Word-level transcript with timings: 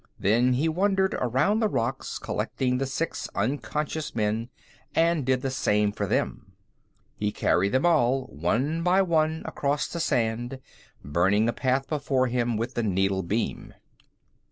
Then 0.17 0.53
he 0.53 0.67
wandered 0.67 1.13
around 1.13 1.59
the 1.59 1.67
rocks, 1.69 2.17
collecting 2.17 2.79
the 2.79 2.87
six 2.87 3.29
unconscious 3.35 4.15
men, 4.15 4.49
and 4.95 5.23
did 5.23 5.43
the 5.43 5.51
same 5.51 5.91
for 5.91 6.07
them. 6.07 6.53
He 7.17 7.31
carried 7.31 7.73
them 7.73 7.85
all, 7.85 8.25
one 8.25 8.81
by 8.81 9.03
one, 9.03 9.43
across 9.45 9.87
the 9.87 9.99
sand, 9.99 10.59
burning 11.05 11.47
a 11.47 11.53
path 11.53 11.87
before 11.87 12.25
him 12.25 12.57
with 12.57 12.73
the 12.73 12.81
needle 12.81 13.21
beam. 13.21 13.75